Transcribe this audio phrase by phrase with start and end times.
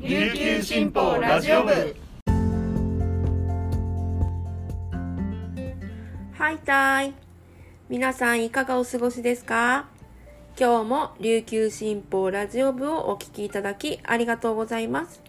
[0.00, 1.72] 琉球新報ラジオ部。
[6.34, 7.14] はいたい。
[7.88, 9.86] 皆さんいかがお過ごしですか？
[10.56, 15.20] 今日も琉球新報ラジオ部をお聞きいただきありがとうございます。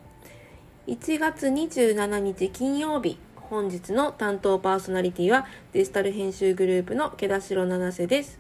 [0.86, 8.40] 1月27日金曜日本日の担当パーソナリティはデジタル編集グループの毛田代七瀬です。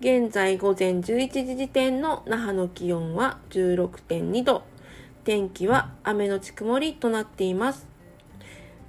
[0.00, 4.62] 現在午前11時時点の那覇の気温は16.2度。
[5.24, 7.86] 天気は雨のち曇りとなっています。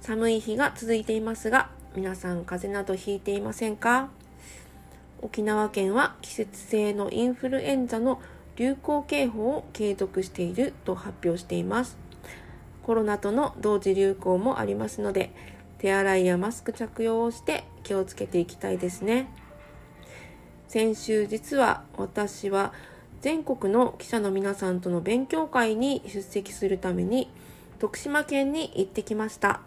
[0.00, 4.08] 寒い日が続いていますが皆さん風邪などひいていませんか？
[5.22, 8.20] 沖縄県は季節性のインフルエンザの
[8.56, 11.96] 流行警報を継続していると発表しています。
[12.82, 15.30] コロナとの同時流行もありますので
[15.78, 19.30] 手洗いやマスク着用をして気をつけていきたいですね。
[20.66, 22.72] 先週実は私は
[23.24, 27.30] 全国の記者の皆さんとの勉強会に出席するために
[27.78, 29.62] 徳島県に行ってきました。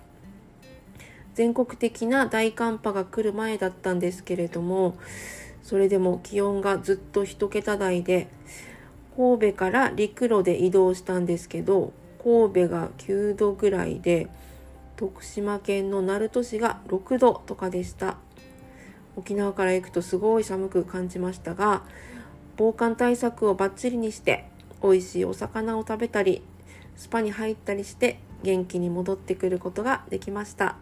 [1.33, 4.95] 全国的な大寒波が来る前だったんですけれども
[5.63, 8.27] それでも気温がずっと1桁台で
[9.15, 14.27] 神戸から陸路で移動したんですけど神戸が9度ぐらいで
[14.97, 18.17] 徳島県の鳴門市が6度とかでした。
[19.15, 21.81] 沖縄から行くとすごい寒く感じましたが
[22.57, 24.45] 防寒対策をバッチリにして
[24.83, 26.41] 美味しいお魚を食べたり
[26.95, 30.75] スパに入ったりして元気に戻ってくることができました。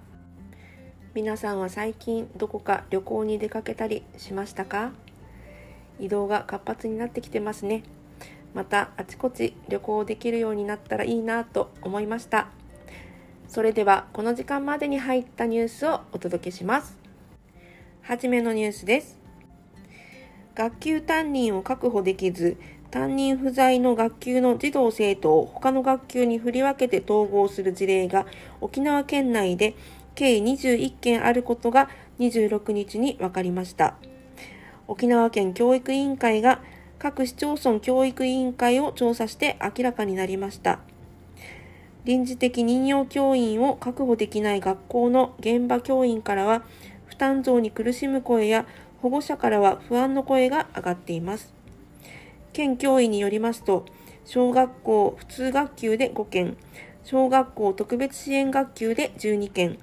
[1.13, 4.91] 皆さんは最近どこか旅行に出かけたりしましたか？
[5.99, 7.83] 移動が活発になってきてますね。
[8.53, 12.47] またあちこち旅行できるようになったらいいなと思いました。
[13.47, 16.97] それではこの時間までに入ったニュースをお届けします。
[18.01, 19.24] はじめのニュースです。
[20.55, 22.57] 学級担任を確保できず
[22.89, 28.25] 担任不在の学級の児童生徒を他の学級に振り分けて統合する事例が
[28.61, 29.75] 沖縄県内で
[30.15, 31.89] 計21件あることが
[32.19, 33.95] 26日に分かりました。
[34.87, 36.61] 沖縄県教育委員会が
[36.97, 40.79] 各市町村教育委員会を調査して明らかになりました。
[42.05, 46.63] 臨時的任用教員を確保できない学校の現場教員からは
[47.07, 48.65] 負担増に苦しむ声や
[49.01, 51.53] 保護者からは不安の声が上がっています。
[52.53, 53.85] 県教委によりますと、
[54.25, 56.57] 小学校普通学級で5件、
[57.03, 59.77] 小学校特別支援学級で12件、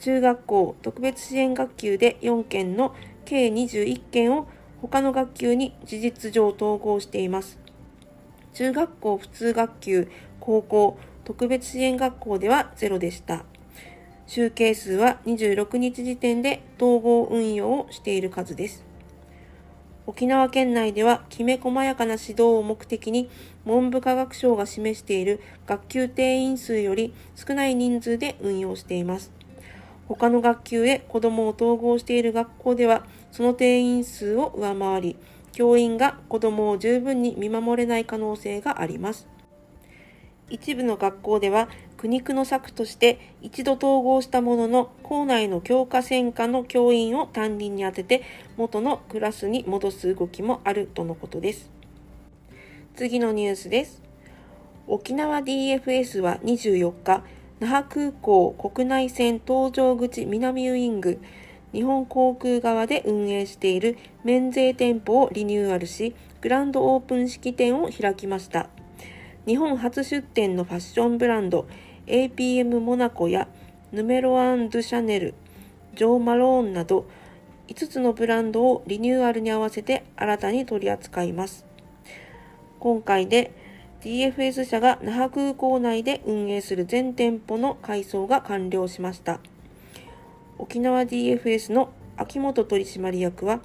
[0.00, 2.94] 中学校特別支援学級で4件の
[3.24, 4.48] 計21件を
[4.82, 7.58] 他の学級に事実上統合しています。
[8.54, 10.08] 中学校普通学級、
[10.40, 13.44] 高校、特別支援学校ではゼロでした。
[14.26, 18.84] 集計数は26日時点で統合運用をしている数です。
[20.06, 23.30] 沖縄県内ではきめ細やかな指導を目的に
[23.64, 29.30] 文部科学省が示している学級定員数より少ない人数で運用しています。
[30.08, 35.16] 他の学級へ子供を統合している学校では、その定員数を上回り、
[35.52, 39.26] 教員が子供を十分に見守れない可能性があります。
[40.50, 41.68] 一部の学校では、
[42.04, 48.24] 苦肉の策として一度統合したものの、校内の教科専科の教員を担任に充てて、
[48.58, 51.70] 元のクラスに戻す動きもあるとのことです。
[52.94, 54.02] 次のニュースです。
[54.86, 57.24] 沖縄 DFS は24日、
[57.60, 61.18] 那覇空港国内線搭乗口南ウイング、
[61.72, 68.68] 日本航空側で運営している免税店舗をリニューアルし、グランドオープン式典を開きました。
[69.46, 71.66] 日本初出店のファッションブランド
[72.06, 73.48] APM モナコや
[73.92, 75.34] ヌメロアン・ドゥ・シャネル、
[75.94, 77.06] ジョー・マローンなど
[77.68, 81.64] 5つのブランドをリニューアルに合わせて新たに取り扱います。
[82.78, 83.52] 今回で
[84.02, 89.40] DFS 社が那覇空港内で運営する全店舗の改装が完了しました。
[90.58, 93.60] 沖縄 DFS の秋元取締役は、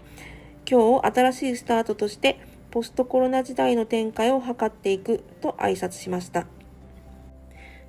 [0.70, 2.40] 今日新しいスタートとして
[2.72, 6.46] ポストコロナ時代の展開を図っていくと挨拶しました。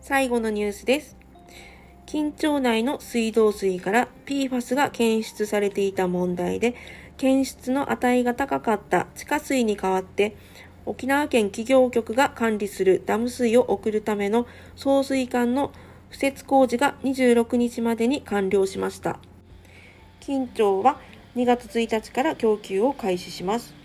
[0.01, 1.17] 最後のニュースです。
[2.07, 6.75] 緊張内の水道水から PFAS が検出されていた問題で、
[7.17, 10.35] 検出の値が高かった地下水に代わって
[10.87, 15.71] 沖縄県企業局が管理するダム水を送るための送水管の
[16.11, 19.21] 敷設工事が26日までに完了しました。
[20.21, 20.99] 緊張は
[21.37, 23.80] 2月1日から供給を開始します。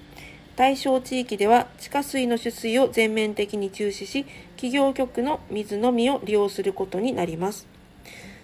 [0.55, 4.25] 対象地域では地下水の取水を全面的に中止し、
[4.55, 7.67] 企業局の水のみを利用することになります。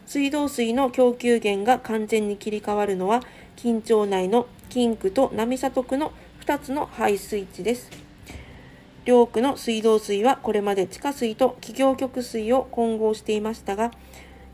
[0.05, 3.21] 水道水の供給源が完全に切り替わるのは、
[3.55, 6.11] 緊張内の金区と波里区の
[6.45, 7.89] 2つの排水地です。
[9.05, 13.91] 両区の水道水はこれまで地下水と企業局水を混合していましたが、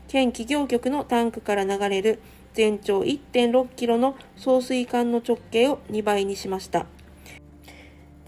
[0.06, 2.20] 県企業局のタンクから流れる
[2.54, 6.86] 全長1.6キロの送水管の直径を2倍にしました。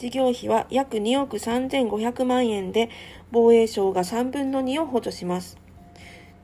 [0.00, 2.88] 事業費は約2億3500万円で、
[3.31, 5.58] 防衛省が3分の2を補助します。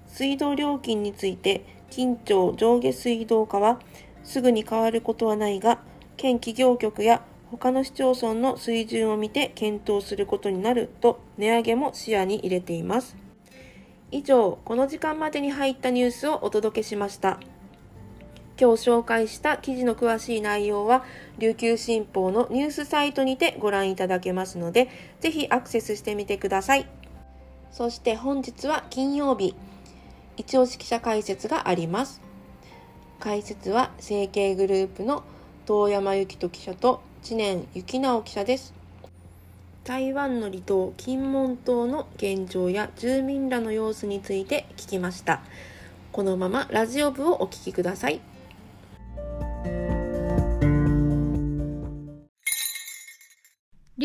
[0.07, 3.81] 水道料金について、近町上下水道課は、
[4.25, 5.79] すぐに変わることはないが、
[6.19, 13.17] 県企業局や他の市町村の水準を見て検討することになると値上げも視野に入れています。
[14.11, 17.41] 以上、この時間までに入ったニュースをお届けしました。
[18.59, 21.05] 今日紹介した記事の詳しい内容は、
[21.39, 24.89] 琉球新報のニュースサイトにてご覧いただけますので、
[25.21, 26.87] ぜひアクセスしてみてください。
[27.71, 29.55] そして本日は金曜日、
[30.39, 32.23] 一押し記者解説があります。
[33.21, 35.23] 解説は、成形グループの
[35.67, 38.73] 遠山幸人記者と知念幸直記者です。
[39.85, 45.43] 台湾の離島金門島の現状や住民らの様子について聞きました。
[46.13, 48.21] このままラジオ部をお聞きください。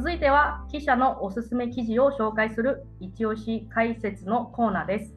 [0.00, 5.14] 続いては記者のおすすめ記事を紹介する一押し解説のコーナーです。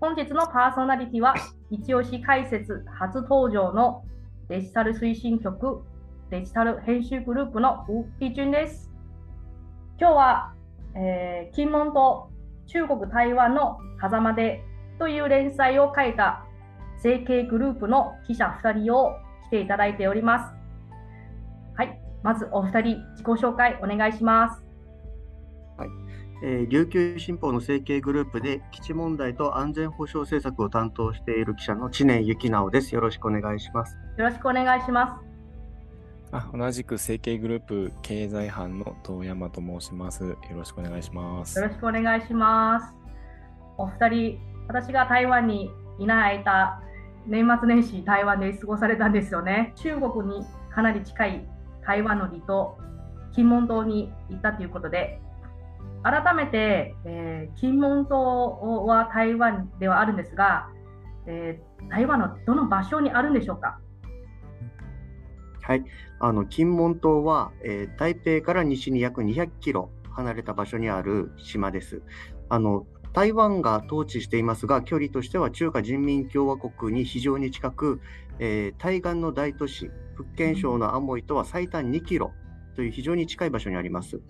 [0.00, 1.32] 本日のパーソナリティは
[1.70, 4.02] 一押し解説初登場の
[4.48, 5.84] デジタル推進局
[6.28, 8.90] デジタル編集グループのウッ・ピジュンです。
[9.96, 10.54] 今日は、
[10.96, 12.30] えー、金門と
[12.66, 14.64] 中国台湾の狭間で
[14.98, 16.44] という連載を書いた
[16.98, 19.12] 成形グループの記者2人を
[19.46, 20.59] 来ていただいております。
[22.22, 24.62] まずお二人自己紹介お願いします。
[25.76, 25.88] はい、
[26.44, 32.94] えー、琉球新報の成形グループで基地問題と安全保障政策を担当している記者の知念幸直です。
[32.94, 33.96] よろしくお願いします。
[34.18, 35.30] よろしくお願いします。
[36.32, 40.24] あ同じく成形グループ経済班の遠山と申します。
[40.24, 41.58] よろしくお願いします。
[41.58, 42.94] よろしくお願いします。
[43.76, 44.38] お二人、
[44.68, 46.80] 私が台湾にいない間、
[47.26, 49.72] 年末年始台湾で過ごされたんですよね。
[49.76, 51.48] 中国にかなり近い
[51.86, 52.78] 台湾の離島、
[53.32, 55.20] 金門島に行ったということで、
[56.02, 60.68] 改めて、えー、金門島は台湾ではあるんですが、
[61.26, 63.78] えー、台湾のどの場所にあるんでしょうか？
[65.62, 65.84] はい、
[66.18, 72.02] あの金門島は、えー、台北から西に約200キロ離れた場所にある島です。
[72.48, 78.00] あの台湾が統治していますが、距離としては中華人民共和国に非常に近く、
[78.42, 82.32] えー、対岸の大都市、福建省のアモイとは最短2キロ
[82.74, 84.20] という非常に近い場所にあります。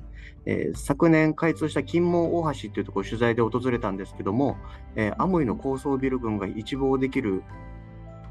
[0.47, 4.57] えー、昨年開通した金門大橋というところを取材で訪れたんですけども、
[4.97, 7.45] えー、アモイの高層ビル群が一望できる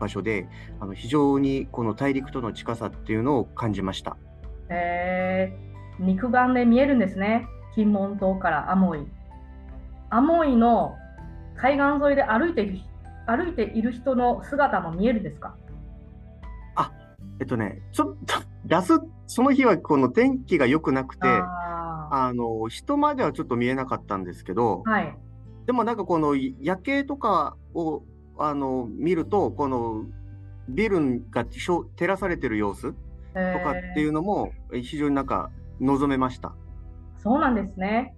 [0.01, 0.49] 場所で、
[0.81, 4.17] あの非常にこの大陸との近さっていうのを感じました。
[4.67, 9.07] えー、肉眼で見えるんですね、金門島からアモイ。
[10.09, 10.97] アモイの
[11.55, 12.79] 海岸沿いで歩いている
[13.27, 15.55] 歩いている人の姿も見えるんですか？
[17.39, 18.93] えっとね、ちょっと、出す、
[19.27, 25.17] その日はこの天気が良くなくて、あの、人まではちょっと見えなかったんですけど、はい、
[25.65, 28.03] でもなんかこの夜景とかを、
[28.37, 30.05] あの、見ると、この
[30.69, 32.95] ビルが照らされてる様子と
[33.33, 36.53] かっていうのも非常になんか望めました。
[37.17, 38.15] そうなんですね。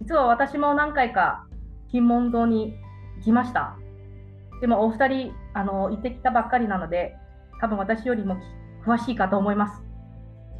[0.00, 1.46] 実は私も何回か
[1.90, 2.74] 金門島に
[3.18, 3.76] 行きました。
[4.60, 7.16] でもお二人あの行ってきたばっかりなので
[7.60, 8.36] 多分私よりも
[8.84, 9.82] 詳しいかと思います。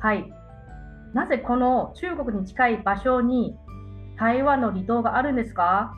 [0.00, 0.30] はい。
[1.14, 3.56] なぜこの中国に近い場所に
[4.18, 5.94] 台湾の離島があるんですか？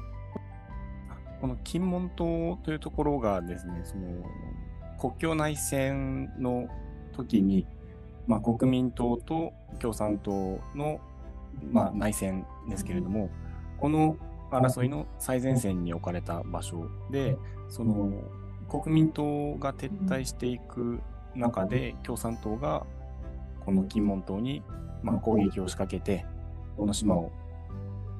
[1.40, 4.06] この金門島というところがですね、その
[4.98, 6.68] 国境内戦の
[7.12, 7.66] 時に、
[8.26, 11.00] まあ、国民党と共産党の、
[11.72, 13.30] まあ、内戦ですけれども、
[13.78, 14.16] この
[14.50, 17.38] 争いの最前線に置かれた場所で、
[17.68, 18.12] その
[18.70, 21.00] 国民党が撤退していく
[21.34, 22.86] 中で、共産党が
[23.64, 24.62] この金門島に、
[25.02, 26.24] まあ、攻撃を仕掛けて、
[26.76, 27.32] この島を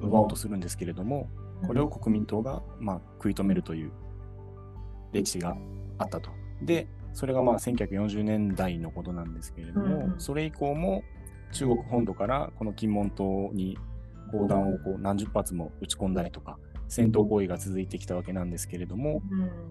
[0.01, 1.29] 奪おうとするんですけれども、
[1.65, 3.91] これを国民党が、まあ、食い止めるという
[5.11, 5.55] 歴史が
[5.97, 6.31] あったと。
[6.61, 11.03] で、それがまあ1940年代のことなんですけれども、それ以降も
[11.51, 13.77] 中国本土からこの金門島に
[14.31, 16.57] 砲弾をこう何十発も撃ち込んだりとか
[16.91, 19.21] 戦闘行為が続いてきたわけなんですけれども、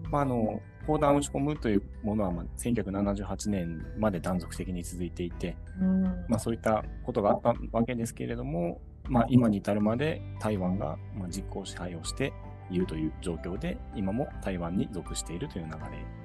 [0.09, 5.55] まあ、あの砲弾を撃ち込むというものは、まあ、1978年まで断続的に続いていて、
[6.27, 12.33] まあ、そういったことがあったわけですけれども、まあ、今に至るまで台湾がまあ実効支配をして
[12.71, 15.77] いるという状況で、今も台湾に属しているという流れ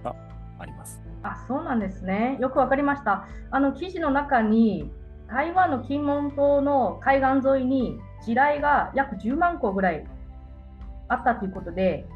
[0.02, 0.16] が
[0.58, 1.02] あります。
[1.22, 2.38] あそうなんですね。
[2.40, 3.28] よくわかりました。
[3.50, 4.90] あの記事の中に、
[5.28, 10.06] 台湾の金門島の海岸沿いに地雷が約10万個ぐらい
[11.08, 12.06] あったということで、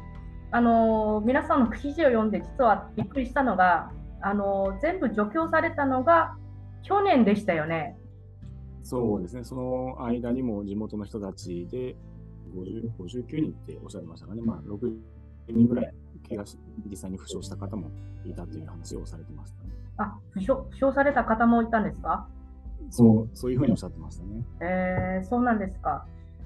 [0.51, 6.35] あの皆さんの記事を読んで、実はびっくりしたのが、あの全部除去されたのが
[6.83, 7.97] 去年でしたよね。
[8.83, 11.95] そうですね、その間にも地元の人たちで
[12.55, 14.91] 50 59人っておっしゃいましたかね、まあ、6
[15.49, 15.93] 人ぐらい
[16.27, 16.57] 怪我し、
[16.89, 17.91] 実際に負傷した方も
[18.25, 19.69] いたという話をされてましたね。
[19.97, 22.27] あ負傷負傷された方もいたんですか？
[22.89, 24.43] そう、そういうふうにおっしゃってましたね。
[24.61, 26.05] えー、そうなんですか。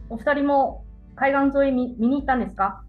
[0.09, 0.83] お二人も
[1.15, 2.83] 海岸沿い見見に行ったんですか？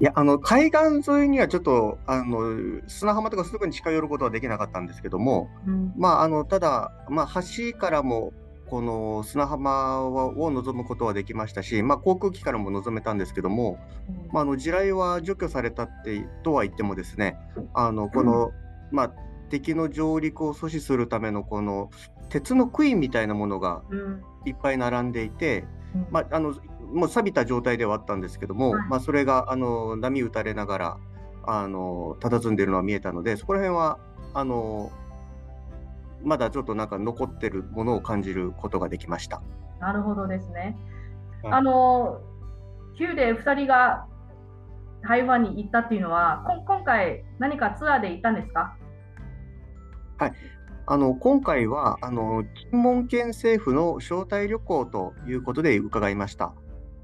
[0.00, 5.92] いや、あの、海岸沿いにはちょっと、あの、砂浜とかすぐに近寄ることはできなかったんですけども、うん。
[5.96, 8.32] まあ、あの、ただ、まあ、橋からも、
[8.70, 13.78] この砂浜を望むことはできましたし、まあ、航空機からも望めたんですけども、
[14.30, 17.38] まあ、あの地雷は除去されたってとは言ってもですね、
[17.72, 18.52] あのこの、
[18.92, 19.12] まあ、
[19.48, 21.88] 敵の上陸を阻止するためのこの
[22.28, 25.64] 鉄の杭みたいなものがうんいっぱい並んでいて、
[25.94, 26.06] うん。
[26.10, 26.54] まあ、あの
[26.92, 28.88] もう錆びた状態ではあったんですけども、はい。
[28.88, 30.98] まあ、それがあの波打たれながら
[31.46, 33.98] あの佇んでいるのは見えたのでそこら辺は
[34.34, 34.90] あの
[36.22, 39.40] まだちょっとなんか残ってるものを感じることができました。
[39.80, 40.76] なるほどですね。
[41.42, 41.52] はい。
[41.52, 42.20] あの、
[42.98, 44.06] 旧で2人が
[45.02, 48.76] 台湾に行ったっていうのは、こん今回、何かツアーで行ったんですか？
[50.90, 56.54] あの今回はあの金門県政府の招待旅行ということで伺いました。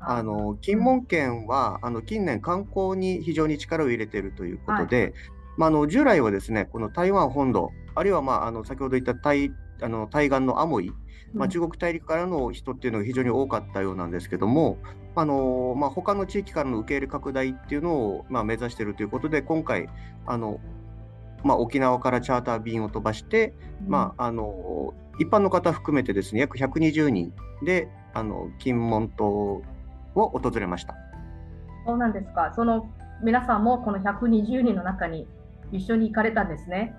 [0.01, 5.13] あの金門県はあの近年観光に非常に力を入れているということで、
[5.59, 9.51] まあ、あの従来はですねこの台湾本土あるいは、まあ、あの先ほど言った対
[9.83, 10.91] あの対岸のアモイ、
[11.35, 14.79] まあ、中国大陸からの人っていうのが非常に多かったようなんですけども、
[15.15, 19.89] あのまあ、他の地域からの受け入れ拡大っていうのを、まあ、目指しているということで今回
[20.25, 20.59] あの、
[21.45, 23.55] まあ、沖縄からチャーター便を飛ばして、
[23.87, 27.33] まあ、あの一般の方含めてですね約120人
[27.65, 29.63] であの金門島を
[30.15, 30.95] 訪れました。
[31.87, 32.53] そうなんですか。
[32.57, 32.91] その
[33.23, 35.27] 皆さんもこの120人の中に
[35.71, 36.95] 一緒に行かれたんですね。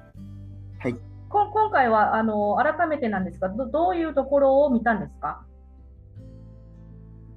[0.80, 0.94] はい。
[1.30, 5.44] こ今回はあの改めてなんですがど、どういうところを見たんですか？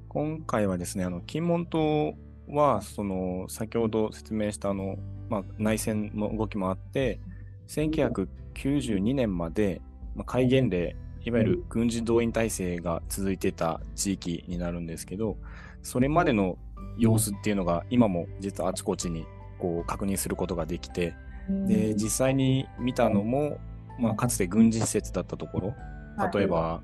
[0.09, 2.15] 今回はですね、あの金門島
[2.51, 4.97] は、その先ほど説明したあの、
[5.29, 7.21] まあ、内戦の動きもあって、
[7.69, 9.81] 1992年まで、
[10.15, 15.37] まあ、戒厳令、いわゆる軍事動員体制が続いてた地域になるんですけど、
[15.83, 16.59] それまでの
[16.97, 19.27] 様子っていうのが今も実はあちこちに
[19.59, 21.15] こう確認することができて、
[21.49, 23.59] で実際に見たのも、
[23.99, 25.75] まあ、かつて軍事施設だったところ、
[26.33, 26.83] 例えば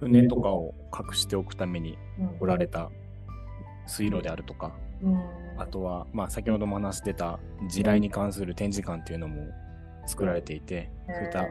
[0.00, 1.96] 船とかを隠しておくために
[2.38, 2.90] 掘られた
[3.86, 4.72] 水路であるとか、
[5.58, 7.38] あとは、まあ、先ほども話してた
[7.68, 9.46] 地雷に関する展示館っていうのも
[10.06, 11.46] 作られていて、そういった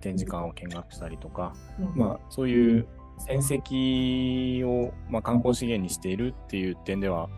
[0.00, 1.54] 展示館を見学したりとか、
[1.94, 2.86] まあ、そういう
[3.18, 7.28] 戦績を、まあ、観光資源にしているっていう点では、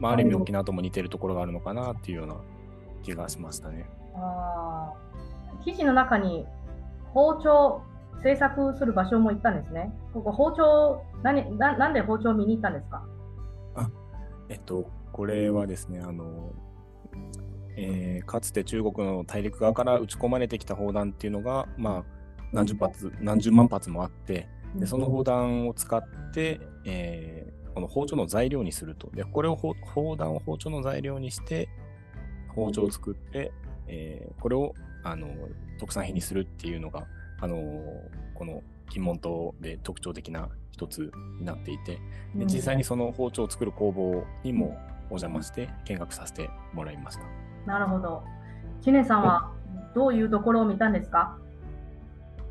[0.00, 2.36] まあ、ある意味沖縄とも似てるところがあるのかなっていうような
[3.02, 3.86] 気がしましたね。
[4.16, 5.64] あー。
[5.64, 6.46] 記事の中に
[7.12, 7.82] 包丁
[8.22, 9.92] 制作する場所も行ったんですね。
[10.12, 13.02] ここ包丁何な、なんで包丁を見に行ったんですか？
[14.48, 16.52] えっと、これはですね、あの、
[17.76, 22.04] えーかつて中国の大陸側から撃ち込まれてきた砲弾っていうのが、まあ、
[22.52, 26.02] 何十発、何十万発もあって、でその砲弾を使っ
[26.32, 29.10] て、えーこの包丁の材料にすると。
[29.10, 31.68] で、これを砲砲弾を包丁の材料にして、
[32.54, 33.52] 包丁を作って、
[33.88, 35.26] えーこれをあの
[35.80, 37.06] 特産品にするっていうのが、
[37.40, 37.56] あの
[38.34, 41.98] この金門島で特徴的な一つになっていて、
[42.34, 44.76] で実際にその包丁を作る工房にも
[45.10, 47.22] お邪魔して見学させてもらいました。
[47.66, 48.22] なるほど。
[48.82, 49.50] 知念さんは
[49.94, 51.36] どういうところを見たんですか？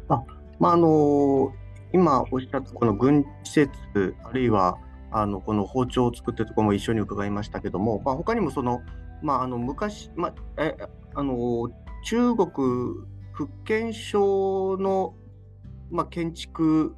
[0.08, 1.52] まああの
[1.92, 4.78] 今おっしゃったこの軍施設あるいは
[5.12, 8.82] あのこの包丁を作ってるところも一緒に伺いましたけども、まあ、他にもその、
[9.22, 10.76] まあ、あの昔、まあ、え
[11.14, 11.70] あの
[12.06, 12.50] 中国
[13.34, 15.14] 福建省の、
[15.92, 16.96] まあ、建築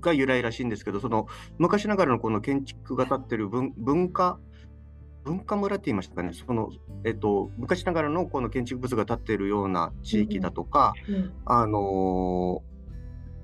[0.00, 1.26] が由来らしいんですけどその
[1.58, 4.38] 昔ながらのこの建築が建ってる文文化
[5.24, 6.32] 文化村って言いましたかね。
[6.32, 6.70] その、
[7.04, 11.32] えっと、昔ながらのこの建築物が建っているような地域だとか、うん。
[11.44, 12.62] あの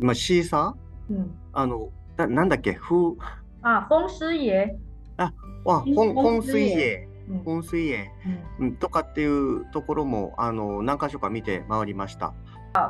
[0.00, 1.14] ーまあ、シーサー？
[1.14, 1.34] うん。
[1.52, 2.74] あのななんだっけ？
[2.74, 3.16] 風
[3.62, 4.78] あ、本水泳。
[5.18, 7.38] あ、本本水泳、うん。
[7.40, 8.10] 本水泳、
[8.60, 8.66] うん。
[8.66, 12.32] うん、とかっていうところもあの何箇所か見て回りました。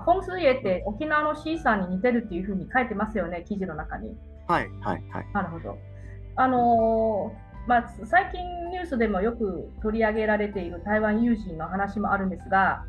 [0.06, 4.16] 本水泳って沖縄のシーサーに似てるっていうふうに書いてますよね、記事の中に。
[4.46, 5.26] はいはいはい。
[5.34, 5.78] なるほど。
[6.36, 12.84] あのーまあ、最近ニュースでもよく取り上げられている台湾有事の話もあるんですが、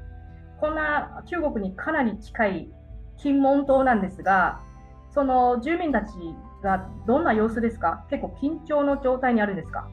[0.59, 2.69] こんな中国にかなり近い
[3.17, 4.59] 金門島なんですが、
[5.13, 6.11] その住民たち
[6.61, 8.05] がどんな様子ですか？
[8.09, 9.87] 結構緊張の状態にあるんですか？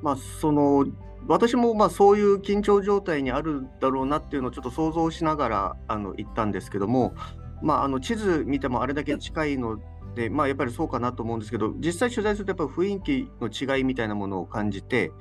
[0.00, 0.86] まあその
[1.28, 7.14] 私もまあそういう緊張状態にあるだろうなっていうのをちょっと想像しながらあの行ったんですけども、
[7.62, 9.78] まあ、あの地図見てもあれだけ近いの
[10.14, 15.12] で、まあ、やっぱりそうかなと思うんですけど実際取材するとやっぱり雰囲気の違いみたいなものを感じて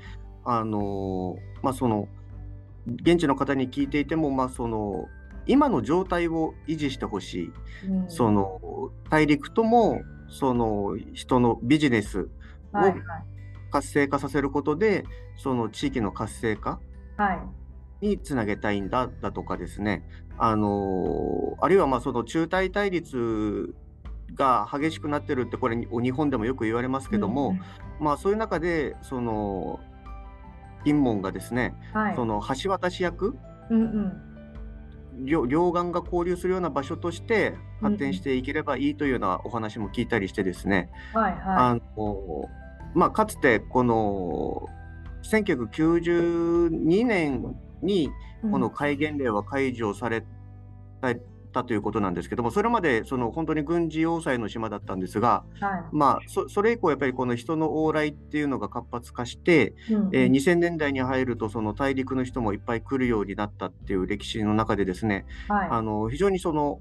[0.44, 2.08] あのまあその
[2.88, 5.06] 現地の方に聞いていてもまあその
[5.46, 7.52] 今の状態を維持してほしい
[7.90, 8.10] うん。
[8.10, 12.30] その大陸ともその人のビジネス
[12.72, 13.31] はいはい
[13.72, 15.06] 活性化させることで
[15.38, 16.80] その地域の活性化
[17.18, 17.40] はい。
[18.06, 20.04] につなげたいんだだとかですね。
[20.38, 23.76] あのあるいはまあその中台対立
[24.34, 27.58] が激しくなってるってこれ日本でもよく言われますけども、
[28.00, 29.80] まあそういう中でその
[30.84, 32.16] 金門がですね、うんはい。
[32.16, 33.38] その橋渡し役
[33.70, 34.32] うんうん。
[35.26, 42.50] 両両岸が交流するような場所として発展していければいいというようなお話も聞いたりしてですね、はいはあの
[42.94, 44.68] まあ、かつてこの
[45.24, 48.10] 1992年にい。
[48.50, 50.26] この戒厳令は解除され
[51.52, 55.84] たということなんですけどもそれまでその本当に軍事要塞の島だったんですが、うんはい。
[55.92, 60.16] まあ、そそれ以降やっぱりこの人の往来っていうのが活発化して、うんうん。
[60.16, 65.68] えー2000年代に入るとその大陸の人もいっぱい来るようになったっていう歴史の中でですねはい。
[65.70, 66.80] あの非常にその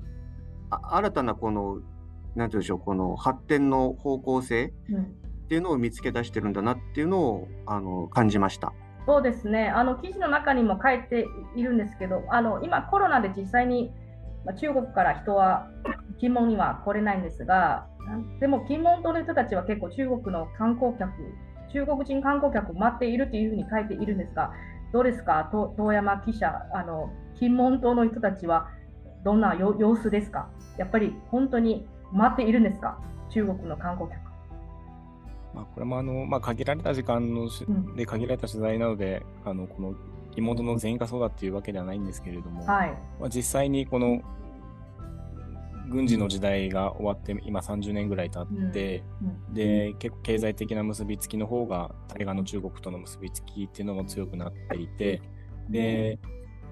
[0.71, 1.81] あ新たなこの
[2.37, 5.17] なんていうんでしょうこの発展の方向性うん
[5.51, 8.73] っていうのを見つけ出してるんだなっていうのをあの感じました。
[9.05, 11.27] そうですね、あの記事の中にも書いて
[11.57, 13.93] いるんですけど、あの今、コロナで実際に
[14.61, 15.69] 中国から人は
[16.21, 17.89] 金門には来れないんですが、
[18.39, 21.11] でも金門島の人たちは結構中国の観光客、
[21.73, 24.53] 中国人観光客を待っているというふうに書いているんですが、
[24.93, 28.69] どうですか、遠山記者、あの金門島の人たちは
[29.25, 34.30] どんな様子ですか、やっぱり本当に待っているんですか、中国の観光客。
[35.55, 37.97] まあ、これもあの、まあ、限られた時間のしうん。
[37.97, 39.95] で限られた取材なので、あのこの
[40.37, 44.23] 妹の全員がそうだっていうわけではないんですけれども、はい、まあ、実際にこの
[45.89, 49.03] 軍事の時代が終わって今30年ぐらい経って、
[49.49, 49.55] うん。
[49.55, 55.21] で結構経済的な結びつきの方が対岸の中国との結びつきっていうのも強くなっていて
[55.69, 56.19] で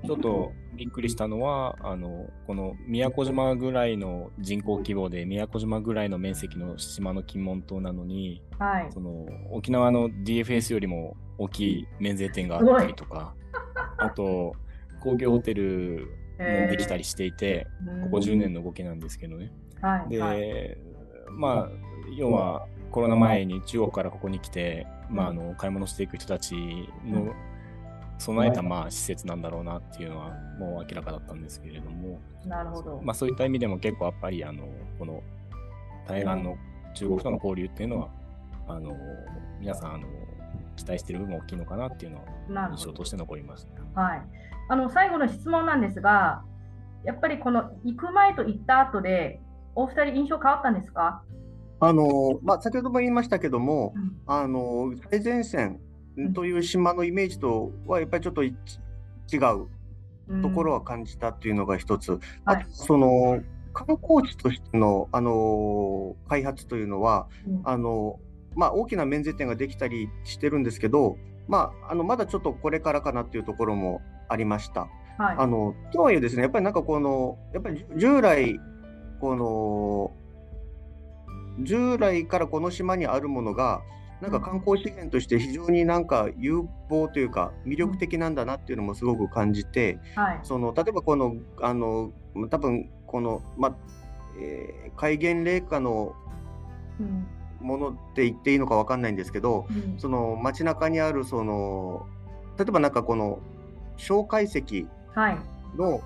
[0.06, 8.88] ちょっとびっくりしたのはあのこの宮古島ぐらいの人口規模で宮古島ぐらいの面積の島の金門島なのにはい。
[8.92, 13.34] その沖縄の DFS よりも大きい免税店があったりとか
[13.98, 14.54] あと
[15.00, 16.08] 工業ホテル
[16.38, 17.66] もできたりしていて
[18.04, 19.52] ここ10年の動きなんですけどね。
[19.80, 20.76] はいで、はい。
[21.30, 21.70] まあ
[22.16, 26.54] 要はコロナ前に中国からここに来て、まあ、あの買い物していく人たち
[27.04, 27.32] の
[28.18, 33.00] 備えたまあ施設なんだろうなっていうのはもう明らかだったんですけれども、なるほど。
[33.02, 35.22] まあ、そういった意味でも結構やっぱりあのこの
[36.06, 36.56] 対岸の
[36.94, 38.08] 中国との交流っていうのは
[38.66, 38.96] あの
[39.60, 40.08] 皆さんあの
[40.76, 44.00] 期待している部分も大きいのかなっていうのは印象として残りました。
[44.00, 44.22] はい、
[44.68, 46.42] あの最後の質問なんですが、
[47.04, 49.40] やっぱりこの行く前と行った後で、
[49.74, 51.22] お二人印象変わったんですか、
[51.80, 54.16] あのまあ、先ほども言いましたけども、うん。
[54.26, 55.80] あの最前線
[56.34, 58.54] という島のイメージとはやっぱりちょっとい
[59.32, 59.68] 違う。
[60.42, 62.64] ところは感じたっていうのが一つ、あはい。
[62.64, 63.40] とその
[63.72, 67.60] 観光地としてのあの開発というのはうん。
[67.64, 68.20] あの、
[68.54, 74.88] まあ、大きな免税店ができたりしてるんですけど、まあ、あのまだちょっとこれからかなっていうところもありました。
[75.16, 75.36] はい。
[75.38, 78.60] あのとはいえですね、やっぱりなんかこの、やっぱり従来、
[79.20, 80.12] この、
[81.64, 83.80] 従来からこの島にあるものが、
[84.20, 90.40] なんか観光資源として非常になんか有望というか魅力的なんだなっていうのもすごく感じて、はい。
[90.42, 92.12] その例えばこの、あの、
[92.50, 93.76] 多分この、ま、
[94.40, 96.14] えー戒厳令下の
[97.00, 97.26] うん。
[97.60, 99.98] ものって言っていいのかわかんないんですけど、うん。
[99.98, 102.06] その街中にあるその、
[102.56, 103.40] 例えばなんかこの
[103.96, 105.38] 小解析はい、
[105.76, 106.00] の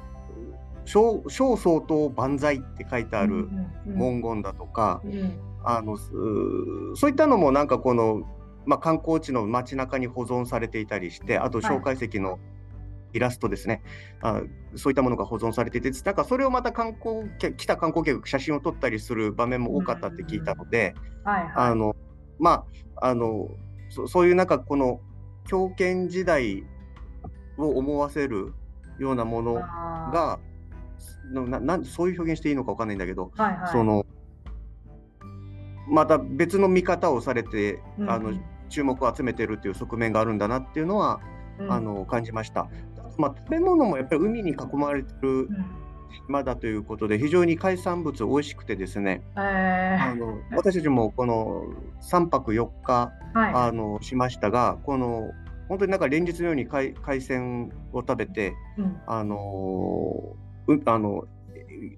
[0.85, 3.99] 小小相当万歳って書いてあるうんうん。
[3.99, 6.11] 文言だとか、うんあのす
[6.95, 8.23] そういったのもなんかこの、
[8.67, 12.39] まあ、観光地の街中に保存されていたりしてあとはい小解析の
[13.13, 13.83] イラストですね
[14.21, 14.43] あ、
[14.75, 20.95] そういったものが保存されてて、なんかそれをまた観光客、来た観光客、写真を撮ったりする場面も多かったって聞いたので、
[21.25, 21.53] はいはい。
[21.57, 21.95] あの
[22.39, 22.65] ま
[22.97, 23.49] ああの
[23.91, 25.01] そ、そういうなんかこの
[25.47, 26.65] 狂犬時代
[27.59, 28.55] を思わせる
[28.99, 30.39] ようなものが、
[31.33, 33.73] のななんそういう表現していいのかわかんないんだけど、はいはい。
[33.73, 34.07] その
[35.89, 38.33] また別の見方をされて、うんあの
[38.73, 41.21] 注目を集めてるっていう側面があるんだなっていうのは、
[41.59, 41.71] うん。
[41.73, 42.69] あの感じました。
[43.19, 45.67] まあ、食べ物もやっぱり海に囲まれてるうん。
[46.27, 51.65] 島だということで非常に海産物美味しくてですね、えあの私たちもこの
[52.03, 53.55] 3泊4日ー、はい。
[53.69, 55.31] あのしましたがこの
[55.69, 59.01] 本当になんか連日のように海海鮮を食べてうん。
[59.07, 61.42] あのうあのえ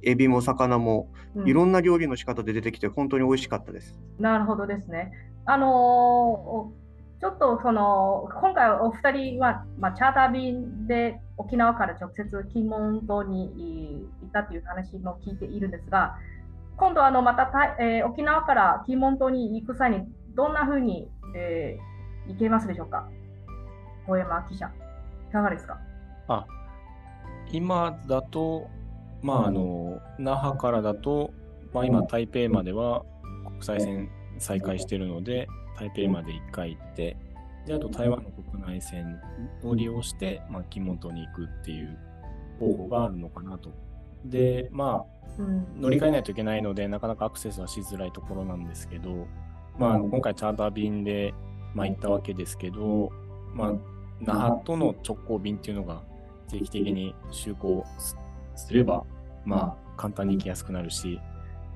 [0.02, 3.98] エビも魚もうんいろんな料理の仕方で出てきて本当に美味しかったです。
[4.18, 5.12] なるほどですね。
[5.46, 6.84] あのー
[7.20, 16.18] ちょっとその今回お二人は、まあ、チャーター便で沖縄から直接金門島に行ったという話も聞いているんですが、
[16.76, 23.08] 今度あのまたた、えー沖縄から金門島に行く際にどんなふうに、えー行けますでしょうか？
[24.06, 24.66] 大山記者、
[25.30, 25.78] いかがですか？
[26.28, 26.44] あ
[27.52, 28.68] 今だと、
[29.24, 31.32] まあ、あの、那覇からだと、
[31.72, 33.06] まあ、今、台北までは
[33.46, 37.16] 国際線再開しているので、台北まで1回行って、
[37.66, 39.18] で、あと台湾の国内線
[39.62, 41.98] を利用して、まあ、金門島に行くっていう
[42.60, 43.70] 方法があるのかなと。
[44.26, 45.80] で、まあ、うん。
[45.80, 49.26] 乗り換えないといけないので、なかなかアクセスはしづらいところなんですけど、
[49.78, 51.32] まあ、あの今回チャーター便で、
[51.72, 53.10] まあ、行ったわけですけど、
[53.54, 53.72] まあ、
[54.20, 56.02] 那覇との直行便っていうのが
[56.48, 58.16] 定期的に就航す
[58.56, 59.04] すれば、
[59.44, 61.20] まあ、簡単に行きやすくなるし、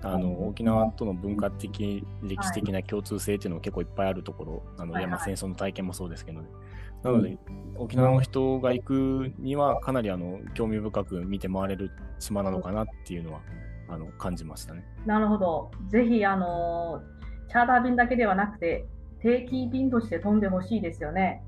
[0.02, 6.48] あの沖縄との文化的、歴史的な共通性っていうのも結構いっぱいあるところなので、まあ、戦争の体験もそうですけどね。
[7.02, 7.37] なので、
[7.76, 13.40] 沖縄の人が行くには、かなりあの興味深く見て回れる島なのかなっていうのは
[13.88, 14.85] あの感じましたね。
[15.07, 15.70] なるほど。
[15.88, 17.02] ぜひ、あの
[17.48, 18.87] チャーター便だけではなくて、
[19.20, 21.42] 定期便として飛んでほしいですよね。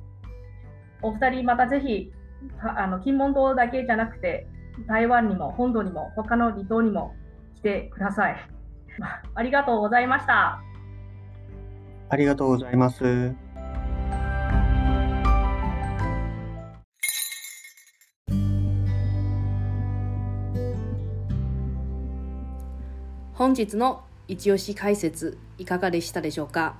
[1.02, 2.12] お二人、またぜひ、
[2.60, 4.48] たあの金門島だけじゃなくて、
[4.86, 7.14] 台湾にも本土にも他の離島にも
[7.56, 8.36] 来てください。
[9.34, 10.60] ありがとうございました。
[12.08, 13.32] ありがとうございます。
[23.34, 26.76] 本日の一押し解説いかがでしたでしょうか？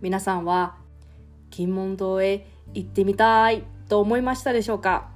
[0.00, 0.76] 皆さんは
[1.50, 5.10] 金門島へ行ってみたいと思いましたでしょうか？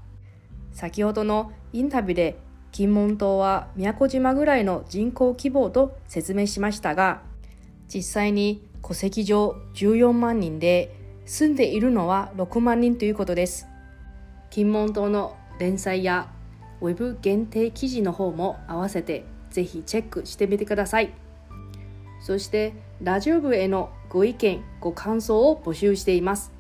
[0.73, 2.39] 先ほどのインタビューで
[2.71, 7.23] 金門島は宮古島ぐらいの人口規模と説明しましたが
[7.93, 13.67] 実際に戸籍上14万人で住んでいるのは6万人ということです。
[14.51, 16.31] 金門島の連載や
[16.81, 21.13] ウェブ限定記事の方も合わせてぜひチェックしてみてください。
[22.21, 26.53] そしてラジオ部へのご意見ご感想を募集しています。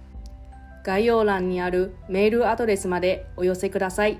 [0.84, 4.18] 概要欄にあるメールアドレスまでお寄せください。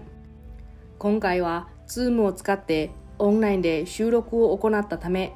[1.02, 5.34] 今回は Zoom を使ってオンラインで収録を行ったため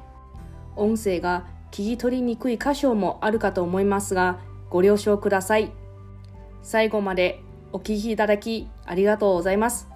[0.77, 5.73] 音声が聞き取りにくい箇所もあるかと思いますがご了承ください。
[6.63, 7.41] 最後まで
[7.73, 9.89] お聞きいただきありがとうございます。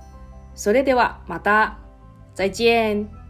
[0.56, 1.78] それではまた。
[2.36, 3.21] 再见。